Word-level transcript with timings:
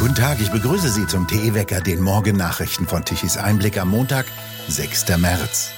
Guten 0.00 0.14
Tag, 0.14 0.40
ich 0.40 0.52
begrüße 0.52 0.90
Sie 0.90 1.08
zum 1.08 1.26
TE 1.26 1.54
Wecker, 1.54 1.80
den 1.80 2.00
Morgennachrichten 2.00 2.86
von 2.86 3.04
Tichys 3.04 3.36
Einblick 3.36 3.76
am 3.78 3.88
Montag, 3.88 4.26
6. 4.68 5.18
März. 5.18 5.70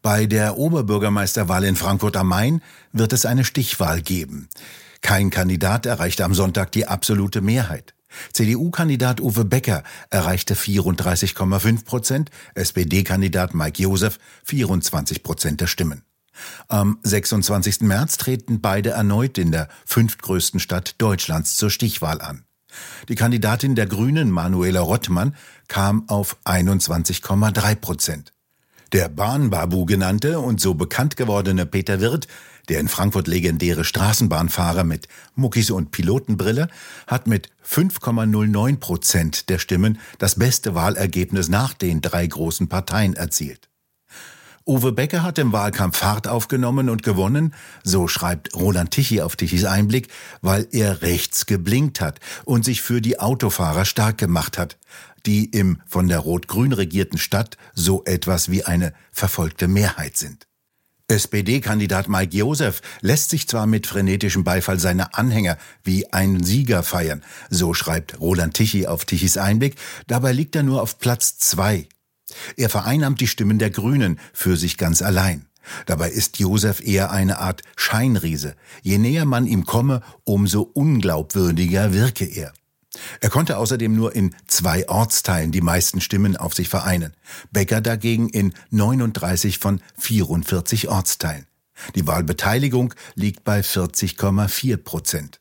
Bei 0.00 0.26
der 0.26 0.56
Oberbürgermeisterwahl 0.56 1.64
in 1.64 1.74
Frankfurt 1.74 2.16
am 2.16 2.28
Main 2.28 2.62
wird 2.92 3.12
es 3.12 3.26
eine 3.26 3.44
Stichwahl 3.44 4.00
geben. 4.00 4.48
Kein 5.00 5.30
Kandidat 5.30 5.86
erreichte 5.86 6.24
am 6.24 6.34
Sonntag 6.34 6.70
die 6.70 6.86
absolute 6.86 7.40
Mehrheit. 7.40 7.94
CDU-Kandidat 8.32 9.20
Uwe 9.20 9.44
Becker 9.44 9.82
erreichte 10.10 10.54
34,5 10.54 11.84
Prozent, 11.84 12.30
SPD-Kandidat 12.54 13.54
Mike 13.54 13.82
Josef 13.82 14.18
24 14.44 15.24
Prozent 15.24 15.60
der 15.60 15.66
Stimmen. 15.66 16.04
Am 16.68 16.98
26. 17.02 17.82
März 17.82 18.16
treten 18.16 18.60
beide 18.60 18.90
erneut 18.90 19.38
in 19.38 19.52
der 19.52 19.68
fünftgrößten 19.84 20.60
Stadt 20.60 20.94
Deutschlands 20.98 21.56
zur 21.56 21.70
Stichwahl 21.70 22.20
an. 22.20 22.44
Die 23.08 23.14
Kandidatin 23.14 23.74
der 23.74 23.86
Grünen, 23.86 24.30
Manuela 24.30 24.80
Rottmann, 24.80 25.34
kam 25.68 26.08
auf 26.08 26.36
21,3 26.44 27.74
Prozent. 27.76 28.32
Der 28.92 29.08
Bahnbabu 29.08 29.84
genannte 29.84 30.38
und 30.38 30.60
so 30.60 30.74
bekannt 30.74 31.16
gewordene 31.16 31.66
Peter 31.66 32.00
Wirth, 32.00 32.28
der 32.68 32.80
in 32.80 32.88
Frankfurt 32.88 33.26
legendäre 33.26 33.84
Straßenbahnfahrer 33.84 34.84
mit 34.84 35.08
Muckis 35.34 35.70
und 35.70 35.90
Pilotenbrille, 35.90 36.68
hat 37.06 37.26
mit 37.26 37.50
5,09 37.68 38.78
Prozent 38.78 39.48
der 39.48 39.58
Stimmen 39.58 39.98
das 40.18 40.36
beste 40.36 40.74
Wahlergebnis 40.74 41.48
nach 41.48 41.74
den 41.74 42.00
drei 42.00 42.26
großen 42.26 42.68
Parteien 42.68 43.14
erzielt. 43.14 43.68
Uwe 44.68 44.90
Becker 44.90 45.22
hat 45.22 45.38
im 45.38 45.52
Wahlkampf 45.52 45.98
Fahrt 45.98 46.26
aufgenommen 46.26 46.88
und 46.88 47.04
gewonnen, 47.04 47.54
so 47.84 48.08
schreibt 48.08 48.52
Roland 48.56 48.90
Tichy 48.90 49.20
auf 49.20 49.36
Tichys 49.36 49.64
Einblick, 49.64 50.08
weil 50.42 50.66
er 50.72 51.02
rechts 51.02 51.46
geblinkt 51.46 52.00
hat 52.00 52.18
und 52.44 52.64
sich 52.64 52.82
für 52.82 53.00
die 53.00 53.20
Autofahrer 53.20 53.84
stark 53.84 54.18
gemacht 54.18 54.58
hat, 54.58 54.76
die 55.24 55.44
im 55.44 55.80
von 55.86 56.08
der 56.08 56.18
rot-grün 56.18 56.72
regierten 56.72 57.16
Stadt 57.16 57.56
so 57.74 58.04
etwas 58.06 58.50
wie 58.50 58.64
eine 58.64 58.92
verfolgte 59.12 59.68
Mehrheit 59.68 60.16
sind. 60.16 60.48
SPD-Kandidat 61.06 62.08
Mike 62.08 62.36
Josef 62.36 62.82
lässt 63.02 63.30
sich 63.30 63.46
zwar 63.46 63.68
mit 63.68 63.86
frenetischem 63.86 64.42
Beifall 64.42 64.80
seine 64.80 65.14
Anhänger 65.14 65.58
wie 65.84 66.12
ein 66.12 66.42
Sieger 66.42 66.82
feiern, 66.82 67.22
so 67.50 67.72
schreibt 67.72 68.18
Roland 68.18 68.54
Tichy 68.54 68.88
auf 68.88 69.04
Tichys 69.04 69.38
Einblick, 69.38 69.76
dabei 70.08 70.32
liegt 70.32 70.56
er 70.56 70.64
nur 70.64 70.82
auf 70.82 70.98
Platz 70.98 71.38
zwei 71.38 71.86
er 72.56 72.68
vereinnahmt 72.68 73.20
die 73.20 73.26
Stimmen 73.26 73.58
der 73.58 73.70
Grünen 73.70 74.18
für 74.32 74.56
sich 74.56 74.76
ganz 74.76 75.02
allein. 75.02 75.46
Dabei 75.86 76.10
ist 76.10 76.38
Josef 76.38 76.80
eher 76.80 77.10
eine 77.10 77.38
Art 77.38 77.62
Scheinriese. 77.76 78.54
Je 78.82 78.98
näher 78.98 79.24
man 79.24 79.46
ihm 79.46 79.64
komme, 79.64 80.02
umso 80.24 80.62
unglaubwürdiger 80.62 81.92
wirke 81.92 82.24
er. 82.24 82.52
Er 83.20 83.30
konnte 83.30 83.58
außerdem 83.58 83.94
nur 83.94 84.14
in 84.14 84.34
zwei 84.46 84.88
Ortsteilen 84.88 85.52
die 85.52 85.60
meisten 85.60 86.00
Stimmen 86.00 86.36
auf 86.36 86.54
sich 86.54 86.68
vereinen. 86.68 87.14
Becker 87.50 87.80
dagegen 87.80 88.28
in 88.28 88.54
39 88.70 89.58
von 89.58 89.80
44 89.98 90.88
Ortsteilen. 90.88 91.46
Die 91.94 92.06
Wahlbeteiligung 92.06 92.94
liegt 93.14 93.44
bei 93.44 93.60
40,4 93.60 94.76
Prozent. 94.78 95.40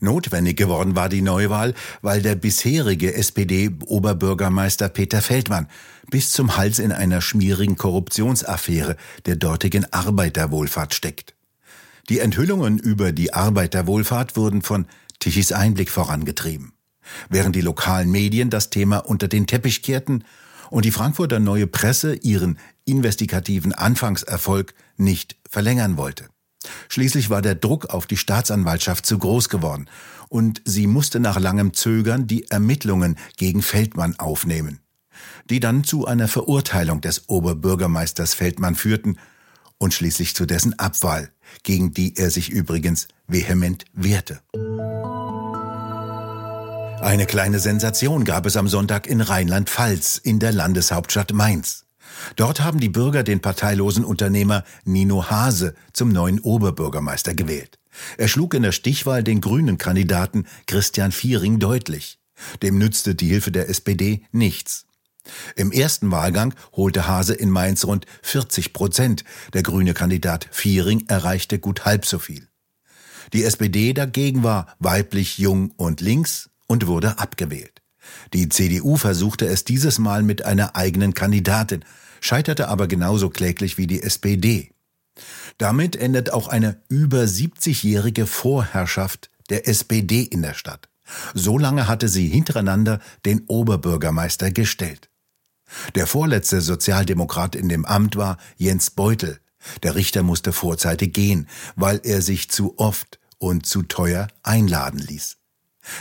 Notwendig 0.00 0.56
geworden 0.56 0.96
war 0.96 1.08
die 1.08 1.22
Neuwahl, 1.22 1.74
weil 2.02 2.22
der 2.22 2.34
bisherige 2.34 3.14
SPD-Oberbürgermeister 3.14 4.88
Peter 4.88 5.22
Feldmann 5.22 5.68
bis 6.10 6.32
zum 6.32 6.56
Hals 6.56 6.78
in 6.78 6.92
einer 6.92 7.20
schmierigen 7.20 7.76
Korruptionsaffäre 7.76 8.96
der 9.26 9.36
dortigen 9.36 9.90
Arbeiterwohlfahrt 9.92 10.94
steckt. 10.94 11.34
Die 12.08 12.20
Enthüllungen 12.20 12.78
über 12.78 13.12
die 13.12 13.34
Arbeiterwohlfahrt 13.34 14.36
wurden 14.36 14.62
von 14.62 14.86
Tichys 15.18 15.52
Einblick 15.52 15.90
vorangetrieben. 15.90 16.72
Während 17.28 17.56
die 17.56 17.60
lokalen 17.60 18.10
Medien 18.10 18.50
das 18.50 18.70
Thema 18.70 18.98
unter 18.98 19.28
den 19.28 19.46
Teppich 19.46 19.82
kehrten 19.82 20.24
und 20.70 20.84
die 20.84 20.90
Frankfurter 20.90 21.40
Neue 21.40 21.66
Presse 21.66 22.14
ihren 22.14 22.58
investigativen 22.84 23.72
Anfangserfolg 23.72 24.74
nicht 24.96 25.36
verlängern 25.48 25.96
wollte. 25.96 26.28
Schließlich 26.88 27.30
war 27.30 27.42
der 27.42 27.54
Druck 27.54 27.86
auf 27.86 28.06
die 28.06 28.16
Staatsanwaltschaft 28.16 29.06
zu 29.06 29.18
groß 29.18 29.48
geworden 29.48 29.88
und 30.28 30.62
sie 30.64 30.86
musste 30.86 31.20
nach 31.20 31.38
langem 31.38 31.74
Zögern 31.74 32.26
die 32.26 32.50
Ermittlungen 32.50 33.16
gegen 33.36 33.62
Feldmann 33.62 34.18
aufnehmen, 34.18 34.80
die 35.48 35.60
dann 35.60 35.84
zu 35.84 36.06
einer 36.06 36.28
Verurteilung 36.28 37.00
des 37.00 37.28
Oberbürgermeisters 37.28 38.34
Feldmann 38.34 38.74
führten 38.74 39.18
und 39.78 39.94
schließlich 39.94 40.34
zu 40.34 40.46
dessen 40.46 40.78
Abwahl, 40.78 41.30
gegen 41.62 41.92
die 41.92 42.16
er 42.16 42.30
sich 42.30 42.50
übrigens 42.50 43.08
vehement 43.26 43.84
wehrte. 43.92 44.40
Eine 47.00 47.26
kleine 47.26 47.60
Sensation 47.60 48.24
gab 48.24 48.46
es 48.46 48.56
am 48.56 48.66
Sonntag 48.68 49.06
in 49.06 49.20
Rheinland-Pfalz 49.20 50.18
in 50.22 50.40
der 50.40 50.52
Landeshauptstadt 50.52 51.32
Mainz. 51.32 51.85
Dort 52.36 52.60
haben 52.60 52.80
die 52.80 52.88
Bürger 52.88 53.22
den 53.22 53.40
parteilosen 53.40 54.04
Unternehmer 54.04 54.64
Nino 54.84 55.30
Hase 55.30 55.74
zum 55.92 56.10
neuen 56.10 56.40
Oberbürgermeister 56.40 57.34
gewählt. 57.34 57.78
Er 58.18 58.28
schlug 58.28 58.54
in 58.54 58.62
der 58.62 58.72
Stichwahl 58.72 59.22
den 59.22 59.40
grünen 59.40 59.78
Kandidaten 59.78 60.46
Christian 60.66 61.12
Viering 61.12 61.58
deutlich. 61.58 62.18
Dem 62.62 62.78
nützte 62.78 63.14
die 63.14 63.28
Hilfe 63.28 63.50
der 63.50 63.68
SPD 63.68 64.22
nichts. 64.32 64.86
Im 65.56 65.72
ersten 65.72 66.10
Wahlgang 66.10 66.54
holte 66.72 67.08
Hase 67.08 67.34
in 67.34 67.50
Mainz 67.50 67.84
rund 67.84 68.06
40 68.22 68.72
Prozent. 68.72 69.24
Der 69.54 69.62
grüne 69.62 69.94
Kandidat 69.94 70.48
Viering 70.52 71.04
erreichte 71.08 71.58
gut 71.58 71.84
halb 71.84 72.06
so 72.06 72.18
viel. 72.18 72.48
Die 73.32 73.42
SPD 73.42 73.92
dagegen 73.92 74.44
war 74.44 74.74
weiblich, 74.78 75.38
jung 75.38 75.72
und 75.76 76.00
links 76.00 76.50
und 76.66 76.86
wurde 76.86 77.18
abgewählt. 77.18 77.82
Die 78.34 78.48
CDU 78.48 78.96
versuchte 78.96 79.46
es 79.46 79.64
dieses 79.64 79.98
Mal 79.98 80.22
mit 80.22 80.44
einer 80.44 80.76
eigenen 80.76 81.12
Kandidatin, 81.14 81.84
scheiterte 82.20 82.68
aber 82.68 82.88
genauso 82.88 83.30
kläglich 83.30 83.78
wie 83.78 83.86
die 83.86 84.02
SPD. 84.02 84.70
Damit 85.58 85.96
endet 85.96 86.32
auch 86.32 86.48
eine 86.48 86.80
über 86.88 87.22
70-jährige 87.22 88.26
Vorherrschaft 88.26 89.30
der 89.48 89.68
SPD 89.68 90.22
in 90.22 90.42
der 90.42 90.54
Stadt. 90.54 90.88
So 91.34 91.56
lange 91.56 91.88
hatte 91.88 92.08
sie 92.08 92.28
hintereinander 92.28 93.00
den 93.24 93.44
Oberbürgermeister 93.46 94.50
gestellt. 94.50 95.08
Der 95.94 96.06
vorletzte 96.06 96.60
Sozialdemokrat 96.60 97.54
in 97.54 97.68
dem 97.68 97.84
Amt 97.84 98.16
war 98.16 98.38
Jens 98.56 98.90
Beutel. 98.90 99.40
Der 99.82 99.94
Richter 99.94 100.22
musste 100.22 100.52
vorzeitig 100.52 101.12
gehen, 101.12 101.48
weil 101.74 102.00
er 102.04 102.22
sich 102.22 102.50
zu 102.50 102.78
oft 102.78 103.18
und 103.38 103.66
zu 103.66 103.82
teuer 103.82 104.28
einladen 104.42 105.00
ließ. 105.00 105.38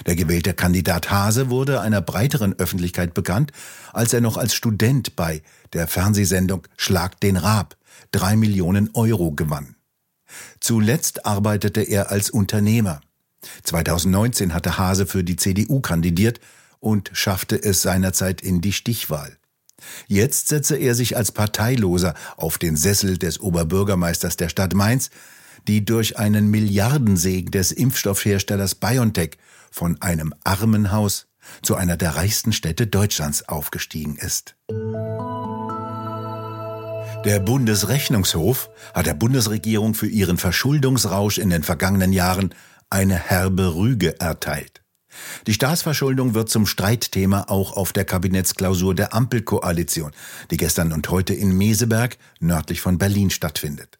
Der 0.06 0.16
gewählte 0.16 0.53
Kandidat 0.53 1.12
Hase 1.12 1.50
wurde 1.50 1.81
einer 1.81 2.01
breiteren 2.01 2.53
Öffentlichkeit 2.53 3.13
bekannt, 3.13 3.51
als 3.94 4.13
er 4.13 4.22
noch 4.22 4.38
als 4.38 4.53
Student 4.53 5.16
bei 5.16 5.41
der 5.73 5.88
Fernsehsendung 5.88 6.68
Schlag 6.78 7.19
den 7.19 7.38
Raab 7.38 7.78
drei 8.12 8.35
Millionen 8.35 8.90
Euro 8.94 9.31
gewann. 9.31 9.75
Zuletzt 10.59 11.25
arbeitete 11.25 11.81
er 11.81 12.12
als 12.12 12.29
Unternehmer. 12.29 13.01
2019 13.63 14.53
hatte 14.53 14.78
Hase 14.78 15.06
für 15.06 15.24
die 15.24 15.35
CDU 15.35 15.79
kandidiert 15.79 16.40
und 16.79 17.12
schaffte 17.13 17.62
es 17.62 17.81
seinerzeit 17.81 18.41
in 18.41 18.62
die 18.62 18.74
Stichwahl. 18.74 19.38
Jetzt 20.07 20.47
setze 20.47 20.78
er 20.78 20.95
sich 20.95 21.16
als 21.16 21.31
Parteiloser 21.31 22.16
auf 22.38 22.57
den 22.57 22.75
Sessel 22.75 23.18
des 23.18 23.40
Oberbürgermeisters 23.40 24.38
der 24.38 24.50
Stadt 24.50 24.74
Mainz, 24.74 25.09
die 25.68 25.84
durch 25.84 26.18
einen 26.18 26.50
Milliardensegen 26.50 27.51
des 27.51 27.72
Impfstoffherstellers 27.72 28.75
BioNTech 28.75 29.38
von 29.75 30.02
einem 30.02 30.34
Armenhaus 30.46 31.28
zu 31.62 31.75
einer 31.75 31.97
der 31.97 32.16
reichsten 32.16 32.53
Städte 32.53 32.88
Deutschlands 32.88 33.50
aufgestiegen 33.50 34.16
ist. 34.16 34.56
Der 37.25 37.40
Bundesrechnungshof 37.41 38.69
hat 38.94 39.06
der 39.06 39.16
Bundesregierung 39.16 39.94
für 39.94 40.08
ihren 40.08 40.38
Verschuldungsrausch 40.38 41.40
in 41.40 41.50
den 41.50 41.63
vergangenen 41.63 42.13
Jahren 42.13 42.56
eine 42.89 43.16
herbe 43.16 43.75
Rüge 43.75 44.18
erteilt. 44.19 44.81
Die 45.45 45.54
Staatsverschuldung 45.54 46.33
wird 46.33 46.50
zum 46.50 46.66
Streitthema 46.66 47.45
auch 47.50 47.75
auf 47.75 47.92
der 47.92 48.06
Kabinettsklausur 48.06 48.95
der 48.95 49.13
Ampelkoalition, 49.13 50.12
die 50.51 50.57
gestern 50.57 50.94
und 50.94 51.10
heute 51.10 51.33
in 51.33 51.51
Meseberg 51.57 52.18
nördlich 52.39 52.80
von 52.80 52.98
Berlin 52.98 53.30
stattfindet. 53.30 54.00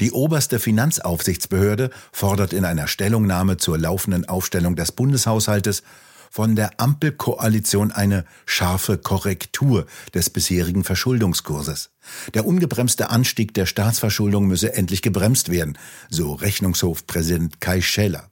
Die 0.00 0.12
oberste 0.12 0.58
Finanzaufsichtsbehörde 0.58 1.90
fordert 2.12 2.52
in 2.52 2.64
einer 2.64 2.86
Stellungnahme 2.86 3.56
zur 3.56 3.78
laufenden 3.78 4.28
Aufstellung 4.28 4.76
des 4.76 4.92
Bundeshaushaltes 4.92 5.82
von 6.30 6.56
der 6.56 6.78
Ampelkoalition 6.80 7.90
eine 7.90 8.24
scharfe 8.46 8.98
Korrektur 8.98 9.86
des 10.14 10.30
bisherigen 10.30 10.84
Verschuldungskurses. 10.84 11.90
Der 12.34 12.46
ungebremste 12.46 13.10
Anstieg 13.10 13.54
der 13.54 13.66
Staatsverschuldung 13.66 14.46
müsse 14.46 14.74
endlich 14.74 15.02
gebremst 15.02 15.50
werden, 15.50 15.78
so 16.10 16.34
Rechnungshofpräsident 16.34 17.60
Kai 17.60 17.80
Scheller. 17.80 18.30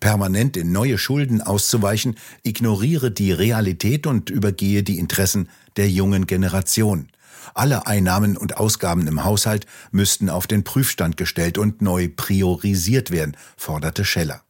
Permanent 0.00 0.56
in 0.56 0.72
neue 0.72 0.98
Schulden 0.98 1.42
auszuweichen, 1.42 2.16
ignoriere 2.42 3.10
die 3.10 3.32
Realität 3.32 4.06
und 4.06 4.30
übergehe 4.30 4.82
die 4.82 4.98
Interessen 4.98 5.48
der 5.76 5.88
jungen 5.90 6.26
Generation. 6.26 7.08
Alle 7.54 7.86
Einnahmen 7.86 8.36
und 8.36 8.56
Ausgaben 8.56 9.06
im 9.06 9.24
Haushalt 9.24 9.66
müssten 9.90 10.30
auf 10.30 10.46
den 10.46 10.64
Prüfstand 10.64 11.16
gestellt 11.16 11.58
und 11.58 11.82
neu 11.82 12.08
priorisiert 12.14 13.10
werden, 13.10 13.36
forderte 13.56 14.04
Scheller. 14.04 14.42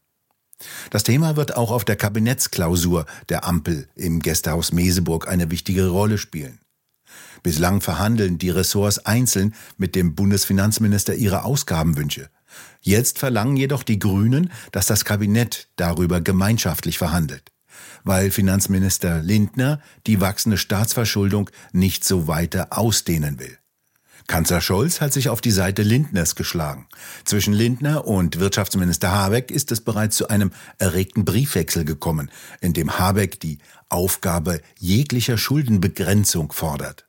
Das 0.90 1.02
Thema 1.02 1.36
wird 1.36 1.56
auch 1.56 1.70
auf 1.70 1.84
der 1.84 1.96
Kabinettsklausur 1.96 3.06
der 3.28 3.44
Ampel 3.44 3.88
im 3.96 4.20
Gästehaus 4.20 4.72
Meseburg 4.72 5.28
eine 5.28 5.50
wichtige 5.50 5.88
Rolle 5.88 6.18
spielen. 6.18 6.60
Bislang 7.42 7.80
verhandeln 7.80 8.38
die 8.38 8.50
Ressorts 8.50 9.00
einzeln 9.00 9.54
mit 9.76 9.94
dem 9.96 10.14
Bundesfinanzminister 10.14 11.14
ihre 11.14 11.44
Ausgabenwünsche. 11.44 12.30
Jetzt 12.80 13.18
verlangen 13.18 13.56
jedoch 13.56 13.82
die 13.82 13.98
Grünen, 13.98 14.52
dass 14.70 14.86
das 14.86 15.04
Kabinett 15.04 15.68
darüber 15.76 16.20
gemeinschaftlich 16.20 16.98
verhandelt, 16.98 17.50
weil 18.04 18.30
Finanzminister 18.30 19.20
Lindner 19.22 19.80
die 20.06 20.20
wachsende 20.20 20.58
Staatsverschuldung 20.58 21.50
nicht 21.72 22.04
so 22.04 22.28
weiter 22.28 22.68
ausdehnen 22.70 23.38
will. 23.38 23.58
Kanzler 24.28 24.60
Scholz 24.60 25.00
hat 25.00 25.12
sich 25.12 25.28
auf 25.28 25.40
die 25.40 25.50
Seite 25.50 25.82
Lindners 25.82 26.36
geschlagen. 26.36 26.86
Zwischen 27.24 27.52
Lindner 27.52 28.06
und 28.06 28.38
Wirtschaftsminister 28.38 29.10
Habeck 29.10 29.50
ist 29.50 29.72
es 29.72 29.80
bereits 29.80 30.16
zu 30.16 30.28
einem 30.28 30.52
erregten 30.78 31.24
Briefwechsel 31.24 31.84
gekommen, 31.84 32.30
in 32.60 32.72
dem 32.72 32.98
Habeck 32.98 33.40
die 33.40 33.58
Aufgabe 33.88 34.60
jeglicher 34.78 35.38
Schuldenbegrenzung 35.38 36.52
fordert. 36.52 37.06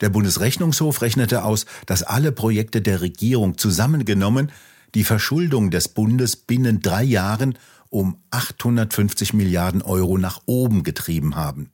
Der 0.00 0.08
Bundesrechnungshof 0.08 1.02
rechnete 1.02 1.44
aus, 1.44 1.66
dass 1.86 2.02
alle 2.02 2.32
Projekte 2.32 2.80
der 2.80 3.00
Regierung 3.00 3.58
zusammengenommen 3.58 4.52
die 4.94 5.04
Verschuldung 5.04 5.70
des 5.70 5.88
Bundes 5.88 6.36
binnen 6.36 6.80
drei 6.80 7.02
Jahren 7.02 7.58
um 7.88 8.22
850 8.30 9.32
Milliarden 9.32 9.82
Euro 9.82 10.18
nach 10.18 10.42
oben 10.46 10.82
getrieben 10.82 11.36
haben. 11.36 11.72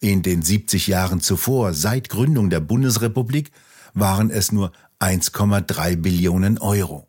In 0.00 0.22
den 0.22 0.42
70 0.42 0.86
Jahren 0.86 1.20
zuvor, 1.20 1.72
seit 1.72 2.08
Gründung 2.08 2.50
der 2.50 2.60
Bundesrepublik, 2.60 3.50
waren 3.94 4.30
es 4.30 4.52
nur 4.52 4.72
1,3 5.00 5.96
Billionen 5.96 6.58
Euro. 6.58 7.08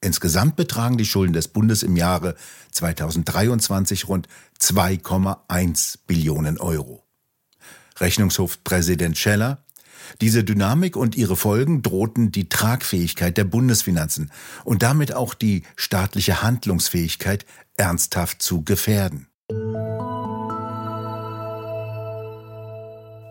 Insgesamt 0.00 0.56
betragen 0.56 0.98
die 0.98 1.04
Schulden 1.04 1.32
des 1.32 1.48
Bundes 1.48 1.84
im 1.84 1.96
Jahre 1.96 2.34
2023 2.72 4.08
rund 4.08 4.26
2,1 4.58 5.98
Billionen 6.06 6.58
Euro. 6.58 7.06
Rechnungshofpräsident 7.98 9.16
Scheller 9.16 9.64
diese 10.20 10.44
Dynamik 10.44 10.96
und 10.96 11.16
ihre 11.16 11.36
Folgen 11.36 11.82
drohten 11.82 12.32
die 12.32 12.48
Tragfähigkeit 12.48 13.36
der 13.36 13.44
Bundesfinanzen 13.44 14.30
und 14.64 14.82
damit 14.82 15.14
auch 15.14 15.34
die 15.34 15.62
staatliche 15.76 16.42
Handlungsfähigkeit 16.42 17.46
ernsthaft 17.76 18.42
zu 18.42 18.62
gefährden. 18.62 19.26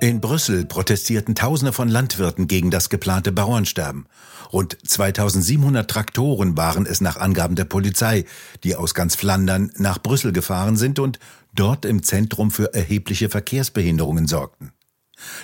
In 0.01 0.19
Brüssel 0.19 0.65
protestierten 0.65 1.35
Tausende 1.35 1.73
von 1.73 1.87
Landwirten 1.87 2.47
gegen 2.47 2.71
das 2.71 2.89
geplante 2.89 3.31
Bauernsterben. 3.31 4.07
Rund 4.51 4.75
2700 4.83 5.87
Traktoren 5.87 6.57
waren 6.57 6.87
es 6.87 7.01
nach 7.01 7.17
Angaben 7.17 7.55
der 7.55 7.65
Polizei, 7.65 8.25
die 8.63 8.75
aus 8.75 8.95
ganz 8.95 9.15
Flandern 9.15 9.71
nach 9.77 10.01
Brüssel 10.01 10.31
gefahren 10.31 10.75
sind 10.75 10.97
und 10.97 11.19
dort 11.53 11.85
im 11.85 12.01
Zentrum 12.01 12.49
für 12.49 12.73
erhebliche 12.73 13.29
Verkehrsbehinderungen 13.29 14.25
sorgten. 14.25 14.71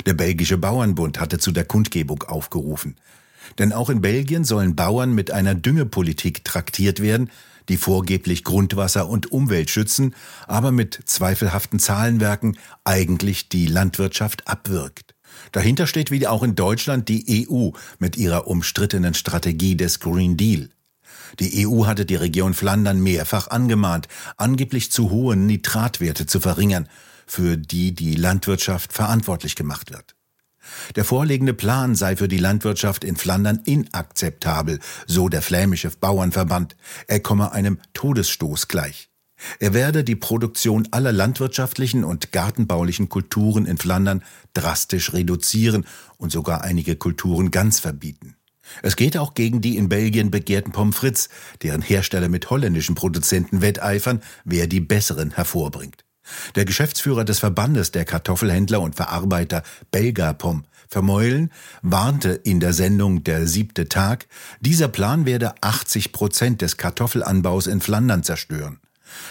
Der 0.06 0.14
belgische 0.14 0.58
Bauernbund 0.58 1.20
hatte 1.20 1.40
zu 1.40 1.52
der 1.52 1.66
Kundgebung 1.66 2.24
aufgerufen. 2.24 2.96
Denn 3.58 3.74
auch 3.74 3.90
in 3.90 4.02
Belgien 4.02 4.44
sollen 4.44 4.76
Bauern 4.76 5.14
mit 5.14 5.32
einer 5.32 5.56
Düngepolitik 5.56 6.44
traktiert 6.44 7.02
werden, 7.02 7.30
die 7.70 7.78
vorgeblich 7.78 8.44
Grundwasser 8.44 9.10
und 9.10 9.32
Umwelt 9.32 9.70
schützen, 9.70 10.16
aber 10.48 10.72
mit 10.72 11.00
zweifelhaften 11.06 11.80
Zahlenwerken 11.80 12.58
eigentlich 12.84 13.50
die 13.50 13.68
Landwirtschaft 13.68 14.48
abwirkt. 14.48 15.16
Dahinter 15.52 15.88
steht 15.88 16.12
wie 16.12 16.26
auch 16.28 16.44
in 16.44 16.56
Deutschland 16.56 17.10
die 17.10 17.48
EU 17.50 17.70
mit 18.00 18.18
ihrer 18.18 18.48
umstrittenen 18.48 19.14
Strategie 19.14 19.76
des 19.76 20.00
Green 20.00 20.38
Deal. 20.38 20.70
Die 21.40 21.68
EU 21.68 21.86
hatte 21.86 22.06
die 22.06 22.16
Region 22.16 22.54
Flandern 22.54 23.02
mehrfach 23.02 23.50
angemahnt, 23.50 24.08
angeblich 24.38 24.92
zu 24.92 25.10
hohe 25.10 25.36
Nitratwerte 25.36 26.26
zu 26.26 26.40
verringern, 26.40 26.88
für 27.28 27.58
die 27.58 27.94
die 27.94 28.16
Landwirtschaft 28.16 28.94
verantwortlich 28.94 29.56
gemacht 29.56 29.92
wird. 29.92 30.16
Der 30.96 31.06
vorliegende 31.06 31.54
Plan 31.54 31.96
sei 31.96 32.16
für 32.16 32.28
die 32.28 32.40
Landwirtschaft 32.40 33.04
in 33.04 33.16
Flandern 33.16 33.62
inakzeptabel, 33.64 34.80
so 35.06 35.30
der 35.30 35.42
flämische 35.42 35.90
Bauernverband. 35.90 36.76
Er 37.08 37.20
komme 37.20 37.52
einem 37.52 37.80
Todesstoß 37.94 38.68
gleich. 38.68 39.10
Er 39.60 39.74
werde 39.74 40.04
die 40.04 40.16
Produktion 40.16 40.88
aller 40.92 41.12
landwirtschaftlichen 41.12 42.04
und 42.04 42.32
gartenbaulichen 42.32 43.08
Kulturen 43.08 43.66
in 43.66 43.78
Flandern 43.78 44.24
drastisch 44.54 45.14
reduzieren 45.14 45.86
und 46.18 46.32
sogar 46.32 46.64
einige 46.64 46.96
Kulturen 46.96 47.52
ganz 47.52 47.80
verbieten. 47.80 48.36
Es 48.82 48.96
geht 48.96 49.16
auch 49.16 49.34
gegen 49.34 49.62
die 49.62 49.78
in 49.78 49.90
Belgien 49.90 50.32
begehrten 50.32 50.72
Pommes 50.72 50.98
frites, 50.98 51.30
deren 51.62 51.82
Hersteller 51.82 52.30
mit 52.30 52.50
holländischen 52.50 52.96
Produzenten 52.96 53.62
wetteifern, 53.62 54.22
wer 54.44 54.68
die 54.68 54.82
besseren 54.82 55.32
hervorbringt. 55.32 56.07
Der 56.56 56.66
Geschäftsführer 56.66 57.26
des 57.26 57.40
Verbandes 57.40 57.92
der 57.92 58.06
Kartoffelhändler 58.06 58.82
und 58.82 58.96
Verarbeiter 58.96 59.64
Belgapom 59.92 60.66
Vermeulen 60.90 61.52
warnte 61.82 62.30
in 62.30 62.60
der 62.60 62.74
Sendung 62.74 63.24
Der 63.24 63.46
siebte 63.46 63.90
Tag, 63.90 64.28
dieser 64.62 64.88
Plan 64.88 65.26
werde 65.26 65.54
80 65.62 66.12
Prozent 66.12 66.62
des 66.62 66.78
Kartoffelanbaus 66.78 67.68
in 67.68 67.82
Flandern 67.82 68.24
zerstören. 68.24 68.80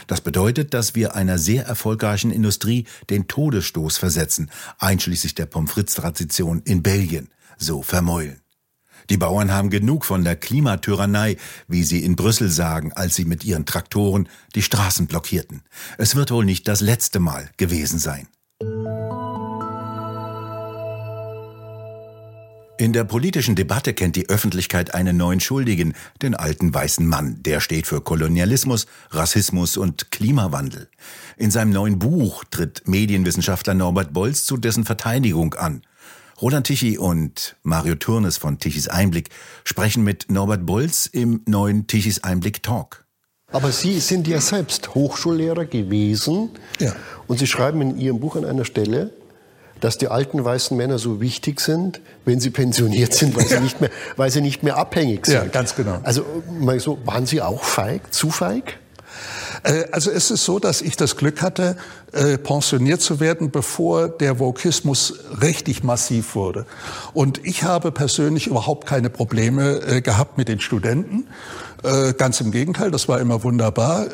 Das 0.06 0.20
bedeutet, 0.20 0.75
dass 0.75 0.94
wir 0.94 1.14
einer 1.14 1.38
sehr 1.38 1.66
erfolgreichen 1.66 2.31
Industrie 2.31 2.87
den 3.10 3.28
Todesstoß 3.28 3.98
versetzen, 3.98 4.50
einschließlich 4.78 5.34
der 5.34 5.46
Pommes 5.46 5.70
frites-Tradition 5.70 6.62
in 6.64 6.82
Belgien, 6.82 7.28
so 7.58 7.82
Vermeulen. 7.82 8.40
Die 9.11 9.17
Bauern 9.17 9.53
haben 9.53 9.70
genug 9.70 10.05
von 10.05 10.25
der 10.25 10.37
Klimatyrannei, 10.37 11.37
wie 11.69 11.85
sie 11.85 12.03
in 12.05 12.17
Brüssel 12.17 12.50
sagen, 12.50 12.93
als 12.93 13.14
sie 13.14 13.25
mit 13.25 13.44
ihren 13.44 13.67
Traktoren 13.67 14.29
die 14.55 14.62
Straßen 14.62 15.06
blockierten. 15.06 15.62
Es 15.99 16.17
wird 16.17 16.31
wohl 16.31 16.44
nicht 16.44 16.67
das 16.69 16.81
letzte 16.81 17.20
Mal 17.20 17.50
gewesen 17.56 17.99
sein. 17.99 18.29
In 22.79 22.93
der 22.93 23.05
politischen 23.05 23.55
Debatte 23.55 23.94
kennt 23.94 24.17
die 24.17 24.29
Öffentlichkeit 24.29 24.93
einen 24.93 25.17
neuen 25.17 25.41
Schuldigen, 25.41 25.94
den 26.20 26.35
alten 26.35 26.75
weißen 26.75 27.06
Mann. 27.06 27.43
Der 27.43 27.61
steht 27.61 27.87
für 27.87 28.03
Kolonialismus, 28.03 28.87
Rassismus 29.11 29.79
und 29.79 30.11
Klimawandel. 30.11 30.91
In 31.38 31.50
seinem 31.50 31.70
neuen 31.70 31.99
Buch 31.99 32.44
tritt 32.50 32.87
Medienwissenschaftler 32.87 33.73
Norbert 33.73 34.12
Bolz 34.12 34.44
zu 34.44 34.58
dessen 34.58 34.85
Verteidigung 34.85 35.55
an. 35.55 35.82
Roland 36.41 36.67
Tichy 36.67 36.99
und 36.99 37.56
Mario 37.62 37.94
Turnes 37.94 38.37
von 38.37 38.59
Tichys 38.59 38.88
Einblick 38.88 39.31
sprechen 39.65 40.05
mit 40.05 40.31
Norbert 40.31 40.67
Bolz 40.67 41.06
im 41.06 41.41
neuen 41.47 41.87
Tichys 41.87 42.25
Einblick 42.25 42.62
Talk. 42.62 43.06
Aber 43.53 43.73
Sie 43.73 44.00
sind 44.00 44.29
ja 44.29 44.41
selbst 44.41 44.94
Hochschullehrer 44.94 45.65
gewesen. 45.65 46.51
Ja. 46.79 46.94
Und 47.27 47.39
Sie 47.39 47.46
schreiben 47.46 47.81
in 47.81 47.99
Ihrem 47.99 48.20
Buch 48.20 48.37
an 48.37 48.44
einer 48.44 48.67
Stelle, 48.67 49.13
dass 49.81 49.96
die 49.96 50.08
alten 50.08 50.44
weißen 50.44 50.77
Männer 50.77 50.99
so 50.99 51.20
wichtig 51.20 51.60
sind, 51.60 52.01
wenn 52.25 52.41
sie 52.41 52.51
pensioniert 52.51 53.15
sind, 53.15 53.37
weil 53.37 53.46
sie 53.46 53.60
nicht 53.60 53.81
mehr, 53.81 53.91
weil 54.17 54.31
sie 54.31 54.41
nicht 54.41 54.63
mehr 54.63 54.77
abhängig 54.77 55.27
sind. 55.27 55.34
Ja, 55.37 55.44
ganz 55.44 55.75
genau. 55.75 56.01
Also 56.03 56.25
mal 56.58 56.79
so, 56.81 56.99
waren 57.05 57.27
Sie 57.27 57.41
auch 57.41 57.63
feig, 57.63 58.13
zu 58.13 58.31
feig? 58.31 58.79
Äh, 59.67 59.87
also 59.93 60.11
es 60.11 60.31
ist 60.31 60.44
so, 60.44 60.58
dass 60.58 60.81
ich 60.81 60.96
das 60.96 61.17
Glück 61.17 61.43
hatte, 61.43 61.77
äh, 62.13 62.39
pensioniert 62.39 63.01
zu 63.01 63.20
werden, 63.20 63.51
bevor 63.51 64.08
der 64.08 64.39
Vokismus 64.39 65.15
richtig 65.43 65.82
massiv 65.82 66.35
wurde. 66.35 66.67
Und 67.13 67.44
ich 67.44 67.65
habe 67.65 67.93
persönlich 67.93 68.46
überhaupt 68.46 68.87
keine 68.87 69.11
Probleme 69.11 69.81
äh, 69.81 70.01
gehabt 70.01 70.39
mit 70.39 70.49
den 70.49 70.61
Studenten. 70.61 71.27
Ganz 72.19 72.41
im 72.41 72.51
Gegenteil, 72.51 72.91
das 72.91 73.06
war 73.06 73.20
immer 73.20 73.44
wunderbar. 73.44 74.06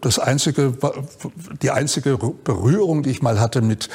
Das 0.00 0.18
einzige, 0.18 0.72
die 1.60 1.70
einzige 1.70 2.16
Berührung, 2.16 3.02
die 3.02 3.10
ich 3.10 3.20
mal 3.20 3.38
hatte 3.38 3.60
mit 3.60 3.90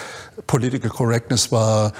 Political 0.45 0.89
Correctness 0.91 1.51
war 1.51 1.93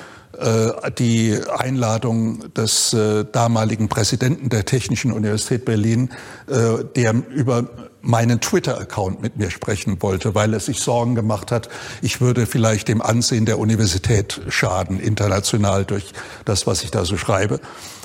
die 0.98 1.38
Einladung 1.50 2.54
des 2.54 2.96
damaligen 3.32 3.90
Präsidenten 3.90 4.50
der 4.50 4.66
Technischen 4.66 5.12
Universität 5.12 5.66
Berlin, 5.66 6.10
der 6.48 7.16
über 7.30 7.70
meinen 8.02 8.40
Twitter-Account 8.40 9.22
mit 9.22 9.38
mir 9.38 9.52
sprechen 9.52 10.02
wollte, 10.02 10.34
weil 10.34 10.54
er 10.54 10.60
sich 10.60 10.80
Sorgen 10.80 11.16
gemacht 11.16 11.52
hat, 11.52 11.70
ich 12.02 12.22
würde 12.22 12.46
vielleicht 12.46 12.88
dem 12.88 13.02
Ansehen 13.02 13.46
der 13.46 13.60
Universität 13.60 14.42
schaden, 14.50 15.00
international 15.00 15.86
durch 15.86 16.14
das, 16.46 16.68
was 16.68 16.84
ich 16.84 16.92
da 16.92 17.04
so 17.04 17.18
schreibe. 17.18 17.60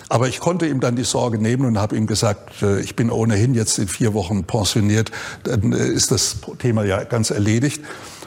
Aber 0.08 0.28
ich 0.28 0.40
konnte 0.40 0.66
ihm 0.66 0.80
dann 0.80 0.94
die 0.94 1.04
Sorge 1.04 1.38
nehmen 1.38 1.64
und 1.64 1.78
habe 1.78 1.96
ihm 1.96 2.06
gesagt, 2.06 2.62
äh, 2.62 2.80
ich 2.80 2.96
bin 2.96 3.10
ohnehin 3.10 3.54
jetzt 3.54 3.78
in 3.78 3.88
vier 3.88 4.12
Wochen 4.12 4.44
pensioniert, 4.44 5.10
dann 5.42 5.72
äh, 5.72 5.86
ist 5.86 6.10
das 6.10 6.36
Thema 6.58 6.84
ja 6.84 7.04
ganz 7.04 7.30
erledigt. 7.30 7.80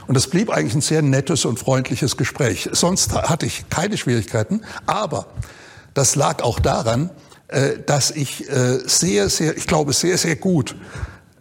Und 0.07 0.15
es 0.15 0.27
blieb 0.27 0.49
eigentlich 0.49 0.75
ein 0.75 0.81
sehr 0.81 1.01
nettes 1.01 1.45
und 1.45 1.59
freundliches 1.59 2.17
Gespräch. 2.17 2.69
Sonst 2.71 3.13
hatte 3.13 3.45
ich 3.45 3.69
keine 3.69 3.97
Schwierigkeiten, 3.97 4.61
aber 4.85 5.27
das 5.93 6.15
lag 6.15 6.43
auch 6.43 6.59
daran, 6.59 7.09
äh, 7.47 7.79
dass 7.85 8.11
ich 8.11 8.45
sehr, 8.85 9.29
sehr, 9.29 9.57
ich 9.57 9.67
glaube, 9.67 9.93
sehr, 9.93 10.17
sehr 10.17 10.35
gut 10.35 10.75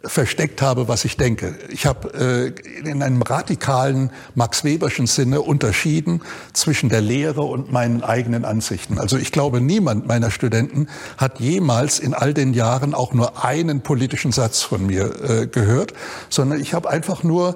versteckt 0.07 0.61
habe, 0.61 0.87
was 0.87 1.05
ich 1.05 1.17
denke. 1.17 1.55
Ich 1.69 1.85
habe 1.85 2.53
äh, 2.83 2.89
in 2.89 3.01
einem 3.01 3.21
radikalen 3.21 4.11
Max 4.33 4.63
Weberschen 4.63 5.07
Sinne 5.07 5.41
unterschieden 5.41 6.21
zwischen 6.53 6.89
der 6.89 7.01
Lehre 7.01 7.41
und 7.41 7.71
meinen 7.71 8.03
eigenen 8.03 8.45
Ansichten. 8.45 8.99
Also 8.99 9.17
ich 9.17 9.31
glaube, 9.31 9.61
niemand 9.61 10.07
meiner 10.07 10.31
Studenten 10.31 10.87
hat 11.17 11.39
jemals 11.39 11.99
in 11.99 12.13
all 12.13 12.33
den 12.33 12.53
Jahren 12.53 12.93
auch 12.93 13.13
nur 13.13 13.43
einen 13.43 13.81
politischen 13.81 14.31
Satz 14.31 14.61
von 14.61 14.85
mir 14.85 15.29
äh, 15.29 15.47
gehört, 15.47 15.93
sondern 16.29 16.59
ich 16.59 16.73
habe 16.73 16.89
einfach 16.89 17.23
nur 17.23 17.55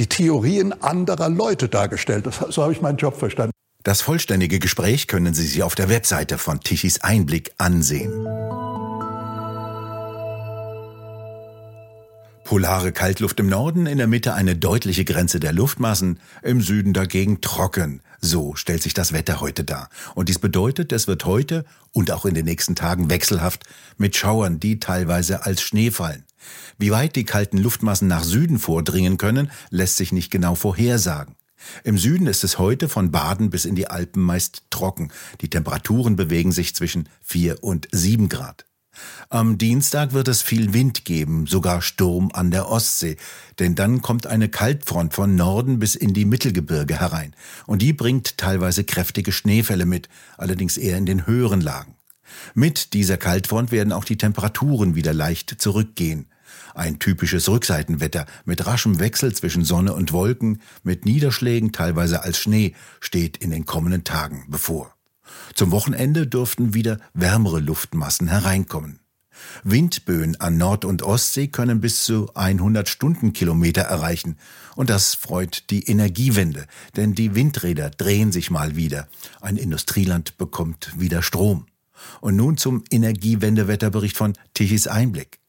die 0.00 0.06
Theorien 0.06 0.72
anderer 0.82 1.28
Leute 1.28 1.68
dargestellt. 1.68 2.26
So 2.48 2.62
habe 2.62 2.72
ich 2.72 2.80
meinen 2.80 2.96
Job 2.96 3.18
verstanden. 3.18 3.52
Das 3.82 4.00
vollständige 4.00 4.58
Gespräch 4.58 5.06
können 5.08 5.34
Sie 5.34 5.46
sich 5.46 5.62
auf 5.62 5.74
der 5.74 5.90
Webseite 5.90 6.38
von 6.38 6.60
Tichys 6.60 7.02
Einblick 7.02 7.52
ansehen. 7.58 8.10
Polare 12.44 12.92
Kaltluft 12.92 13.40
im 13.40 13.48
Norden, 13.48 13.84
in 13.84 13.98
der 13.98 14.06
Mitte 14.06 14.32
eine 14.32 14.56
deutliche 14.56 15.04
Grenze 15.04 15.38
der 15.38 15.52
Luftmassen, 15.52 16.18
im 16.42 16.62
Süden 16.62 16.94
dagegen 16.94 17.42
trocken. 17.42 18.00
So 18.22 18.54
stellt 18.54 18.82
sich 18.82 18.94
das 18.94 19.12
Wetter 19.12 19.42
heute 19.42 19.64
dar. 19.64 19.90
Und 20.14 20.30
dies 20.30 20.38
bedeutet, 20.38 20.92
es 20.92 21.08
wird 21.08 21.26
heute 21.26 21.66
und 21.92 22.10
auch 22.10 22.24
in 22.24 22.32
den 22.32 22.46
nächsten 22.46 22.74
Tagen 22.74 23.10
wechselhaft 23.10 23.64
mit 23.98 24.16
Schauern, 24.16 24.60
die 24.60 24.80
teilweise 24.80 25.44
als 25.44 25.60
Schnee 25.60 25.90
fallen. 25.90 26.24
Wie 26.78 26.90
weit 26.90 27.16
die 27.16 27.24
kalten 27.24 27.58
Luftmassen 27.58 28.08
nach 28.08 28.24
Süden 28.24 28.58
vordringen 28.58 29.18
können, 29.18 29.50
lässt 29.70 29.96
sich 29.96 30.12
nicht 30.12 30.30
genau 30.30 30.54
vorhersagen. 30.54 31.36
Im 31.84 31.98
Süden 31.98 32.26
ist 32.26 32.44
es 32.44 32.58
heute 32.58 32.88
von 32.88 33.10
Baden 33.10 33.50
bis 33.50 33.64
in 33.64 33.74
die 33.74 33.88
Alpen 33.88 34.22
meist 34.22 34.62
trocken. 34.70 35.12
Die 35.40 35.50
Temperaturen 35.50 36.16
bewegen 36.16 36.52
sich 36.52 36.74
zwischen 36.74 37.08
4 37.22 37.62
und 37.62 37.88
7 37.92 38.28
Grad. 38.28 38.64
Am 39.28 39.58
Dienstag 39.58 40.12
wird 40.12 40.28
es 40.28 40.42
viel 40.42 40.74
Wind 40.74 41.04
geben, 41.04 41.46
sogar 41.46 41.80
Sturm 41.80 42.30
an 42.32 42.50
der 42.50 42.68
Ostsee, 42.68 43.16
denn 43.58 43.74
dann 43.74 44.02
kommt 44.02 44.26
eine 44.26 44.48
Kaltfront 44.48 45.14
von 45.14 45.36
Norden 45.36 45.78
bis 45.78 45.94
in 45.94 46.12
die 46.12 46.24
Mittelgebirge 46.24 46.98
herein, 46.98 47.34
und 47.66 47.82
die 47.82 47.92
bringt 47.92 48.36
teilweise 48.36 48.84
kräftige 48.84 49.32
Schneefälle 49.32 49.86
mit, 49.86 50.08
allerdings 50.36 50.76
eher 50.76 50.98
in 50.98 51.06
den 51.06 51.26
höheren 51.26 51.60
Lagen. 51.60 51.94
Mit 52.54 52.92
dieser 52.92 53.16
Kaltfront 53.16 53.72
werden 53.72 53.92
auch 53.92 54.04
die 54.04 54.18
Temperaturen 54.18 54.94
wieder 54.94 55.12
leicht 55.12 55.56
zurückgehen. 55.58 56.26
Ein 56.74 56.98
typisches 56.98 57.48
Rückseitenwetter 57.48 58.26
mit 58.44 58.66
raschem 58.66 58.98
Wechsel 58.98 59.34
zwischen 59.34 59.64
Sonne 59.64 59.94
und 59.94 60.12
Wolken, 60.12 60.60
mit 60.82 61.04
Niederschlägen 61.04 61.72
teilweise 61.72 62.22
als 62.22 62.38
Schnee, 62.38 62.74
steht 63.00 63.36
in 63.36 63.50
den 63.50 63.66
kommenden 63.66 64.04
Tagen 64.04 64.46
bevor. 64.48 64.94
Zum 65.54 65.70
Wochenende 65.70 66.26
dürften 66.26 66.74
wieder 66.74 66.98
wärmere 67.14 67.60
Luftmassen 67.60 68.28
hereinkommen. 68.28 69.00
Windböen 69.64 70.38
an 70.40 70.58
Nord- 70.58 70.84
und 70.84 71.02
Ostsee 71.02 71.48
können 71.48 71.80
bis 71.80 72.04
zu 72.04 72.30
100 72.34 72.88
Stundenkilometer 72.88 73.82
erreichen. 73.82 74.36
Und 74.76 74.90
das 74.90 75.14
freut 75.14 75.70
die 75.70 75.84
Energiewende, 75.84 76.66
denn 76.96 77.14
die 77.14 77.34
Windräder 77.34 77.90
drehen 77.90 78.32
sich 78.32 78.50
mal 78.50 78.76
wieder. 78.76 79.08
Ein 79.40 79.56
Industrieland 79.56 80.36
bekommt 80.36 80.92
wieder 80.98 81.22
Strom. 81.22 81.66
Und 82.20 82.36
nun 82.36 82.56
zum 82.56 82.84
Energiewendewetterbericht 82.90 84.16
von 84.16 84.34
Tichys 84.54 84.86
Einblick. 84.86 85.40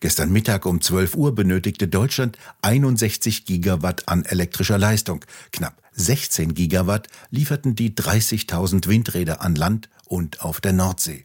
Gestern 0.00 0.30
Mittag 0.30 0.66
um 0.66 0.80
12 0.80 1.14
Uhr 1.14 1.34
benötigte 1.34 1.88
Deutschland 1.88 2.38
61 2.62 3.44
Gigawatt 3.44 4.08
an 4.08 4.24
elektrischer 4.24 4.78
Leistung. 4.78 5.24
Knapp 5.52 5.80
16 5.92 6.54
Gigawatt 6.54 7.08
lieferten 7.30 7.74
die 7.74 7.94
30.000 7.94 8.88
Windräder 8.88 9.40
an 9.40 9.54
Land 9.54 9.88
und 10.06 10.42
auf 10.42 10.60
der 10.60 10.72
Nordsee. 10.72 11.24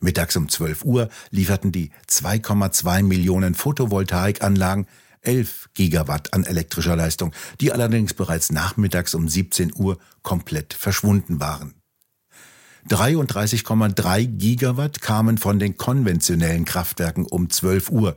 Mittags 0.00 0.36
um 0.36 0.48
12 0.48 0.84
Uhr 0.84 1.08
lieferten 1.30 1.72
die 1.72 1.90
2,2 2.08 3.02
Millionen 3.02 3.54
Photovoltaikanlagen 3.54 4.86
11 5.22 5.68
Gigawatt 5.74 6.32
an 6.32 6.44
elektrischer 6.44 6.96
Leistung, 6.96 7.32
die 7.60 7.72
allerdings 7.72 8.14
bereits 8.14 8.50
nachmittags 8.50 9.14
um 9.14 9.28
17 9.28 9.72
Uhr 9.76 9.98
komplett 10.22 10.72
verschwunden 10.72 11.40
waren. 11.40 11.79
33,3 12.88 14.26
Gigawatt 14.26 15.02
kamen 15.02 15.38
von 15.38 15.58
den 15.58 15.76
konventionellen 15.76 16.64
Kraftwerken 16.64 17.26
um 17.26 17.50
12 17.50 17.90
Uhr. 17.90 18.16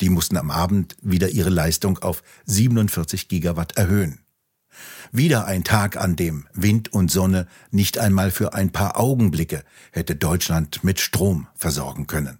Die 0.00 0.10
mussten 0.10 0.36
am 0.36 0.50
Abend 0.50 0.96
wieder 1.00 1.28
ihre 1.28 1.50
Leistung 1.50 1.98
auf 1.98 2.22
47 2.46 3.28
Gigawatt 3.28 3.76
erhöhen. 3.76 4.20
Wieder 5.12 5.46
ein 5.46 5.64
Tag, 5.64 5.96
an 5.96 6.16
dem 6.16 6.46
Wind 6.52 6.92
und 6.92 7.10
Sonne 7.10 7.46
nicht 7.70 7.98
einmal 7.98 8.30
für 8.30 8.54
ein 8.54 8.70
paar 8.70 8.98
Augenblicke 8.98 9.64
hätte 9.92 10.16
Deutschland 10.16 10.84
mit 10.84 11.00
Strom 11.00 11.46
versorgen 11.54 12.06
können. 12.06 12.39